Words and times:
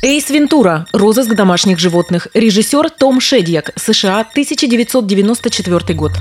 Эйс 0.00 0.30
Вентура. 0.30 0.86
Розыск 0.92 1.34
домашних 1.34 1.80
животных. 1.80 2.28
Режиссер 2.32 2.88
Том 2.90 3.20
Шедьяк. 3.20 3.72
США. 3.74 4.20
1994 4.20 5.94
год. 5.94 6.12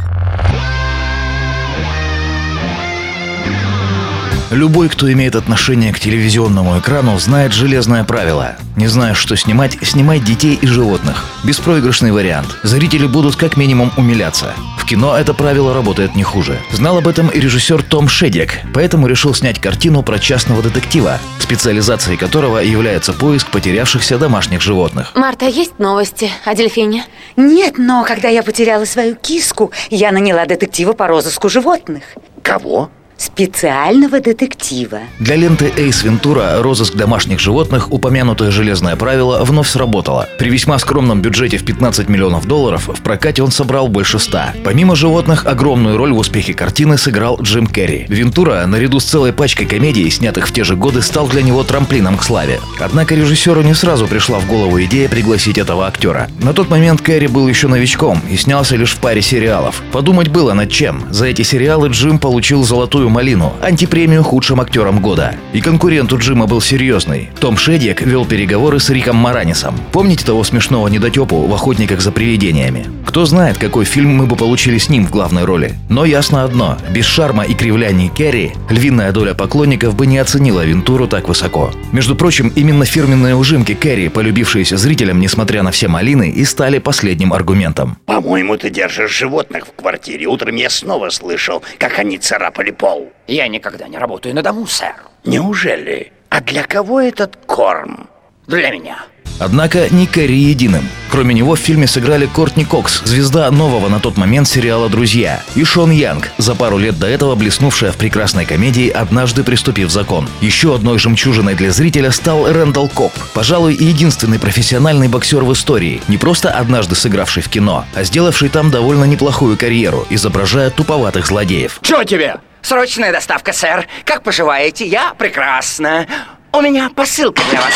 Любой, 4.50 4.88
кто 4.88 5.12
имеет 5.12 5.36
отношение 5.36 5.92
к 5.92 6.00
телевизионному 6.00 6.80
экрану, 6.80 7.20
знает 7.20 7.52
железное 7.52 8.06
правило. 8.06 8.56
Не 8.78 8.88
знаешь, 8.88 9.18
что 9.18 9.36
снимать, 9.36 9.78
снимай 9.82 10.22
детей 10.22 10.58
и 10.62 10.66
животных. 10.66 11.26
Беспроигрышный 11.44 12.12
вариант. 12.12 12.48
Зрители 12.64 13.08
будут 13.08 13.36
как 13.36 13.58
минимум 13.58 13.92
умиляться. 13.98 14.54
В 14.78 14.86
кино 14.86 15.18
это 15.18 15.34
правило 15.34 15.74
работает 15.74 16.16
не 16.16 16.24
хуже. 16.24 16.60
Знал 16.72 16.98
об 16.98 17.10
этом 17.10 17.28
и 17.28 17.42
режиссер 17.42 17.84
Том 17.84 18.08
Шедик, 18.08 18.60
поэтому 18.74 19.08
решил 19.08 19.34
снять 19.34 19.60
картину 19.60 20.02
про 20.02 20.18
частного 20.18 20.64
детектива, 20.64 21.20
специализацией 21.40 22.18
которого 22.18 22.60
является 22.60 23.12
поиск 23.12 23.50
потерявшихся 23.50 24.18
домашних 24.18 24.62
животных. 24.62 25.12
Марта, 25.14 25.46
есть 25.46 25.78
новости 25.78 26.32
о 26.46 26.56
дельфине? 26.56 27.06
Нет, 27.36 27.78
но 27.78 28.06
когда 28.06 28.30
я 28.30 28.44
потеряла 28.44 28.86
свою 28.86 29.16
киску, 29.16 29.74
я 29.90 30.14
наняла 30.14 30.46
детектива 30.46 30.94
по 30.94 31.08
розыску 31.08 31.50
животных. 31.50 32.04
Кого? 32.44 32.90
Специального 33.18 34.20
детектива. 34.20 35.00
Для 35.20 35.36
ленты 35.36 35.72
Эйс 35.76 36.04
Вентура 36.04 36.62
розыск 36.62 36.96
домашних 36.96 37.40
животных 37.40 37.92
упомянутое 37.92 38.52
железное 38.52 38.96
правило 38.96 39.44
вновь 39.44 39.68
сработало. 39.68 40.28
При 40.38 40.50
весьма 40.50 40.78
скромном 40.80 41.22
бюджете 41.22 41.58
в 41.58 41.66
15 41.66 42.10
миллионов 42.10 42.46
долларов 42.46 42.88
в 42.88 43.02
прокате 43.02 43.44
он 43.44 43.52
собрал 43.52 43.88
больше 43.88 44.20
100. 44.20 44.40
Помимо 44.64 44.96
животных, 44.96 45.46
огромную 45.46 45.98
роль 45.98 46.14
в 46.14 46.18
успехе 46.18 46.54
картины 46.54 46.98
сыграл 46.98 47.40
Джим 47.42 47.68
Керри. 47.68 48.06
Вентура, 48.08 48.66
наряду 48.66 49.00
с 49.00 49.06
целой 49.06 49.34
пачкой 49.34 49.66
комедий, 49.66 50.10
снятых 50.10 50.48
в 50.48 50.54
те 50.54 50.64
же 50.64 50.76
годы, 50.76 51.02
стал 51.02 51.28
для 51.28 51.42
него 51.42 51.64
трамплином 51.64 52.18
к 52.18 52.24
славе. 52.24 52.60
Однако 52.80 53.16
режиссеру 53.16 53.62
не 53.62 53.74
сразу 53.74 54.08
пришла 54.08 54.40
в 54.40 54.48
голову 54.48 54.82
идея 54.84 55.10
пригласить 55.10 55.58
этого 55.58 55.88
актера. 55.88 56.30
На 56.40 56.54
тот 56.54 56.70
момент 56.70 57.02
Керри 57.02 57.28
был 57.28 57.48
еще 57.48 57.68
новичком 57.68 58.22
и 58.30 58.38
снялся 58.38 58.76
лишь 58.76 58.94
в 58.94 59.00
паре 59.00 59.22
сериалов. 59.22 59.82
Подумать 59.92 60.28
было 60.28 60.54
над 60.54 60.70
чем. 60.70 61.04
За 61.10 61.26
эти 61.26 61.42
сериалы 61.42 61.90
Джим 61.90 62.20
получил 62.20 62.64
золотую 62.64 63.07
«Золотую 63.08 63.10
малину»– 63.10 63.54
антипремию 63.62 64.24
худшим 64.24 64.60
актерам 64.60 65.02
года. 65.02 65.34
И 65.54 65.62
конкурент 65.62 66.12
у 66.12 66.18
Джима 66.18 66.46
был 66.46 66.62
серьезный. 66.62 67.30
Том 67.40 67.58
Шедик 67.58 68.02
вел 68.02 68.26
переговоры 68.26 68.80
с 68.80 68.90
Риком 68.90 69.16
Маранисом. 69.16 69.76
Помните 69.92 70.26
того 70.26 70.44
смешного 70.44 70.88
недотепу 70.90 71.48
в 71.48 71.54
«Охотниках 71.54 72.02
за 72.02 72.12
привидениями»? 72.12 72.86
Кто 73.06 73.26
знает, 73.26 73.58
какой 73.58 73.86
фильм 73.86 74.16
мы 74.16 74.26
бы 74.26 74.36
получили 74.36 74.78
с 74.78 74.90
ним 74.90 75.06
в 75.06 75.12
главной 75.12 75.46
роли. 75.46 75.74
Но 75.90 76.06
ясно 76.06 76.44
одно– 76.44 76.78
без 76.94 77.06
шарма 77.06 77.44
и 77.44 77.54
кривляний 77.54 78.10
Керри 78.10 78.52
львиная 78.70 79.12
доля 79.12 79.34
поклонников 79.34 79.96
бы 79.96 80.06
не 80.06 80.18
оценила 80.18 80.66
Вентуру 80.66 81.08
так 81.08 81.28
высоко. 81.30 81.72
Между 81.94 82.16
прочим, 82.16 82.52
именно 82.56 82.86
фирменные 82.86 83.36
ужимки 83.36 83.74
Керри, 83.74 84.10
полюбившиеся 84.10 84.78
зрителям, 84.78 85.20
несмотря 85.20 85.64
на 85.64 85.72
все 85.72 85.88
малины, 85.88 86.30
и 86.30 86.44
стали 86.46 86.80
последним 86.80 87.34
аргументом. 87.34 87.98
По-моему, 88.06 88.58
ты 88.58 88.70
держишь 88.70 89.18
животных 89.18 89.68
в 89.68 89.72
квартире. 89.82 90.28
Утром 90.28 90.56
я 90.56 90.70
снова 90.70 91.10
слышал, 91.10 91.64
как 91.78 92.00
они 92.00 92.18
царапали 92.18 92.72
пол. 92.72 92.97
Я 93.28 93.48
никогда 93.48 93.88
не 93.88 93.98
работаю 93.98 94.36
на 94.36 94.42
дому, 94.42 94.68
сэр. 94.68 94.96
Неужели? 95.26 96.12
А 96.30 96.42
для 96.42 96.64
кого 96.64 97.02
этот 97.02 97.38
корм? 97.46 98.10
Для 98.48 98.72
меня. 98.72 98.98
Однако 99.40 99.88
не 99.94 100.08
Кэрри 100.08 100.34
единым. 100.34 100.88
Кроме 101.12 101.34
него 101.34 101.56
в 101.56 101.60
фильме 101.60 101.88
сыграли 101.88 102.26
Кортни 102.26 102.66
Кокс, 102.66 103.02
звезда 103.06 103.50
нового 103.52 103.88
на 103.88 104.00
тот 104.00 104.18
момент 104.18 104.48
сериала 104.48 104.90
«Друзья», 104.90 105.42
и 105.56 105.64
Шон 105.64 105.92
Янг, 105.92 106.32
за 106.38 106.56
пару 106.56 106.78
лет 106.78 107.00
до 107.00 107.08
этого 107.08 107.36
блеснувшая 107.36 107.92
в 107.92 107.98
прекрасной 107.98 108.46
комедии 108.46 108.90
«Однажды 108.90 109.44
преступив 109.44 109.90
закон». 109.90 110.28
Еще 110.42 110.76
одной 110.76 110.98
жемчужиной 110.98 111.56
для 111.56 111.72
зрителя 111.72 112.12
стал 112.12 112.52
Рэндалл 112.52 112.90
Кобб, 112.90 113.14
пожалуй, 113.34 113.76
единственный 113.76 114.40
профессиональный 114.40 115.08
боксер 115.08 115.44
в 115.44 115.54
истории, 115.54 116.02
не 116.08 116.18
просто 116.18 116.50
однажды 116.50 116.96
сыгравший 116.96 117.44
в 117.44 117.50
кино, 117.50 117.86
а 117.96 118.04
сделавший 118.04 118.50
там 118.50 118.72
довольно 118.72 119.06
неплохую 119.06 119.58
карьеру, 119.58 120.06
изображая 120.10 120.72
туповатых 120.72 121.28
злодеев. 121.28 121.80
Чего 121.84 122.04
тебе? 122.04 122.38
Срочная 122.68 123.14
доставка, 123.14 123.54
сэр. 123.54 123.88
Как 124.04 124.24
поживаете? 124.24 124.86
Я 124.86 125.14
прекрасно. 125.14 126.06
У 126.52 126.60
меня 126.60 126.90
посылка 126.94 127.42
для 127.50 127.62
вас. 127.62 127.74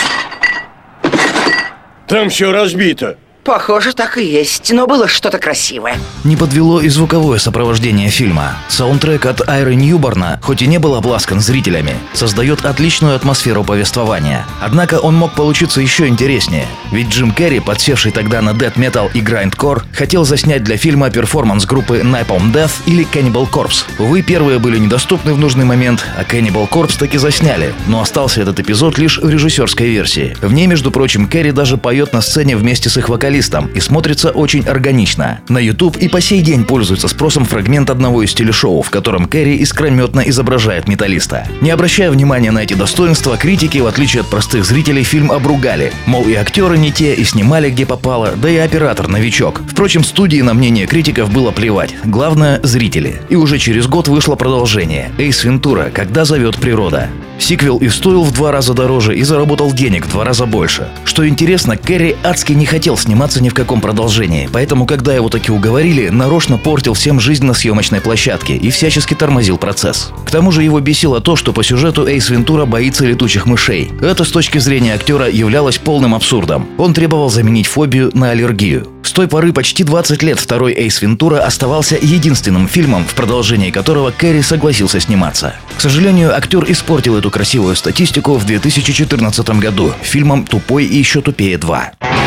Там 2.10 2.28
все 2.28 2.52
разбито. 2.52 3.18
Похоже, 3.44 3.94
так 3.94 4.20
и 4.20 4.24
есть, 4.24 4.72
но 4.72 4.86
было 4.86 5.08
что-то 5.08 5.40
красивое. 5.40 5.96
Не 6.24 6.36
подвело 6.36 6.80
и 6.80 6.90
звуковое 6.90 7.40
сопровождение 7.40 8.10
фильма. 8.10 8.58
Саундтрек 8.70 9.26
от 9.26 9.50
Айры 9.50 9.74
Ньюборна, 9.74 10.40
хоть 10.44 10.62
и 10.62 10.68
не 10.68 10.78
был 10.78 10.94
обласкан 10.94 11.40
зрителями, 11.40 11.96
создает 12.14 12.66
отличную 12.66 13.16
атмосферу 13.16 13.64
повествования. 13.64 14.46
Однако 14.62 15.00
он 15.00 15.16
мог 15.16 15.34
получиться 15.34 15.82
еще 15.82 16.08
интереснее. 16.08 16.68
Ведь 16.92 17.10
Джим 17.10 17.32
Керри, 17.32 17.60
подсевший 17.60 18.12
тогда 18.12 18.44
на 18.44 18.52
Death 18.52 18.76
Metal 18.76 19.10
и 19.12 19.22
Grindcore, 19.22 19.82
хотел 19.92 20.24
заснять 20.24 20.64
для 20.64 20.78
фильма 20.78 21.10
перформанс 21.10 21.66
группы 21.66 22.02
Napalm 22.02 22.54
Death 22.54 22.84
или 22.86 23.08
Cannibal 23.12 23.50
Corpse. 23.50 23.86
Увы, 23.98 24.22
первые 24.22 24.60
были 24.60 24.78
недоступны 24.78 25.34
в 25.34 25.40
нужный 25.40 25.66
момент, 25.66 26.06
а 26.16 26.24
Cannibal 26.24 26.70
Corpse 26.70 27.00
таки 27.00 27.18
засняли, 27.18 27.74
но 27.88 28.02
остался 28.02 28.42
этот 28.42 28.60
эпизод 28.60 29.00
лишь 29.00 29.18
в 29.18 29.28
режиссерской 29.28 29.90
версии. 29.90 30.38
В 30.42 30.54
ней, 30.54 30.68
между 30.68 30.92
прочим, 30.92 31.28
Керри 31.28 31.52
даже 31.52 31.78
поет 31.78 32.14
на 32.14 32.22
сцене 32.22 32.56
вместе 32.56 32.90
с 32.90 32.98
их 32.98 33.10
вокалистом 33.10 33.31
специалистом 33.32 33.70
и 33.74 33.80
смотрится 33.80 34.32
очень 34.32 34.64
органично. 34.66 35.40
На 35.48 35.58
YouTube 35.58 35.98
и 35.98 36.10
по 36.10 36.20
сей 36.20 36.42
день 36.42 36.66
пользуется 36.66 37.08
спросом 37.08 37.46
фрагмент 37.46 37.90
одного 37.90 38.24
из 38.24 38.34
телешоу, 38.34 38.82
в 38.82 38.90
котором 38.90 39.26
Кэрри 39.26 39.56
искрометно 39.58 40.22
изображает 40.22 40.88
металлиста. 40.88 41.48
Не 41.62 41.72
обращая 41.72 42.12
внимания 42.12 42.52
на 42.52 42.60
эти 42.60 42.74
достоинства, 42.74 43.38
критики, 43.38 43.78
в 43.78 43.88
отличие 43.88 44.22
от 44.22 44.30
простых 44.30 44.66
зрителей, 44.66 45.04
фильм 45.04 45.32
обругали. 45.32 45.94
Мол, 46.06 46.28
и 46.28 46.34
актеры 46.34 46.78
не 46.78 46.92
те, 46.92 47.14
и 47.14 47.24
снимали 47.24 47.70
где 47.70 47.86
попало, 47.86 48.34
да 48.36 48.50
и 48.50 48.58
оператор 48.58 49.08
новичок. 49.08 49.62
Впрочем, 49.70 50.04
студии 50.04 50.42
на 50.42 50.54
мнение 50.54 50.88
критиков 50.88 51.32
было 51.32 51.52
плевать. 51.52 51.96
Главное– 52.04 52.60
зрители. 52.64 53.22
И 53.30 53.36
уже 53.36 53.58
через 53.58 53.88
год 53.88 54.08
вышло 54.08 54.36
продолжение– 54.36 55.12
Эйс 55.18 55.44
Вентура 55.44 55.90
«Когда 55.94 56.26
зовет 56.26 56.58
природа». 56.58 57.10
Сиквел 57.42 57.80
и 57.80 57.90
стоил 57.90 58.24
в 58.24 58.32
два 58.32 58.52
раза 58.52 58.76
дороже, 58.76 59.18
и 59.18 59.24
заработал 59.24 59.74
денег 59.74 60.06
в 60.06 60.12
два 60.12 60.24
раза 60.24 60.46
больше. 60.46 60.88
Что 61.06 61.28
интересно, 61.28 61.76
Кэрри 61.76 62.16
адски 62.24 62.54
не 62.54 62.68
хотел 62.68 62.96
сниматься 62.98 63.42
ни 63.42 63.50
в 63.50 63.56
каком 63.56 63.82
продолжении, 63.82 64.48
поэтому, 64.52 64.86
когда 64.86 65.16
его 65.16 65.28
таки 65.28 65.52
уговорили, 65.52 66.10
нарочно 66.10 66.60
портил 66.60 66.94
всем 66.94 67.20
жизнь 67.20 67.44
на 67.44 67.56
съемочной 67.56 68.00
площадке 68.00 68.56
и 68.56 68.70
всячески 68.70 69.16
тормозил 69.16 69.58
процесс. 69.58 70.12
К 70.26 70.30
тому 70.30 70.52
же 70.52 70.62
его 70.62 70.80
бесило 70.80 71.20
то, 71.20 71.36
что 71.36 71.52
по 71.52 71.64
сюжету 71.64 72.08
Эйс 72.08 72.30
Вентура 72.30 72.66
боится 72.66 73.06
летучих 73.06 73.48
мышей. 73.48 73.92
Это 74.02 74.24
с 74.24 74.30
точки 74.30 74.60
зрения 74.60 74.94
актера 74.94 75.28
являлось 75.28 75.80
полным 75.80 76.14
абсурдом. 76.14 76.68
Он 76.78 76.94
требовал 76.94 77.32
заменить 77.32 77.66
фобию 77.66 78.12
на 78.14 78.30
аллергию. 78.30 78.88
С 79.04 79.14
той 79.14 79.28
поры 79.28 79.52
почти 79.52 79.84
20 79.84 80.22
лет 80.24 80.40
второй 80.40 80.74
Эйс 80.74 81.02
Вентура 81.02 81.40
оставался 81.40 81.98
единственным 82.00 82.68
фильмом, 82.68 83.04
в 83.06 83.14
продолжении 83.16 83.72
которого 83.72 84.12
Кэрри 84.12 84.42
согласился 84.42 85.00
сниматься. 85.00 85.56
К 85.82 85.90
сожалению, 85.90 86.38
актер 86.38 86.64
испортил 86.72 87.18
эту 87.18 87.32
красивую 87.32 87.76
статистику 87.76 88.36
в 88.36 88.46
2014 88.46 89.50
году 89.60 89.92
фильмом 90.04 90.46
«Тупой 90.46 90.86
и 90.86 90.96
еще 90.96 91.22
тупее 91.22 91.58
2». 91.58 92.21